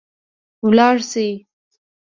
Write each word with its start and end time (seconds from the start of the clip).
ولاړ 0.65 0.97
سئ 1.11 1.29